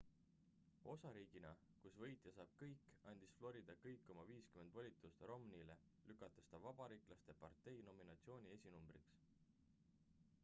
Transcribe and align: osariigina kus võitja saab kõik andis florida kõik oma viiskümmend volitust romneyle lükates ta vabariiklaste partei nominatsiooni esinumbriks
osariigina 0.91 1.49
kus 1.81 1.97
võitja 2.03 2.31
saab 2.37 2.53
kõik 2.61 2.87
andis 3.11 3.35
florida 3.41 3.75
kõik 3.83 4.09
oma 4.13 4.25
viiskümmend 4.29 4.73
volitust 4.77 5.21
romneyle 5.31 5.75
lükates 6.11 6.49
ta 6.53 6.61
vabariiklaste 6.63 7.35
partei 7.43 7.83
nominatsiooni 7.91 8.55
esinumbriks 8.57 9.21